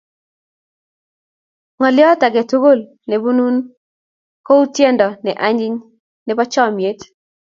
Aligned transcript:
Ng'alyot 1.77 2.21
ake 2.27 2.41
tukul 2.51 2.79
nepunun 3.09 3.55
kou 4.47 4.61
tyendo 4.75 5.07
ne 5.23 5.31
anyiny 5.47 5.75
ne 6.25 6.31
po 6.37 6.43
chomyet. 6.53 6.99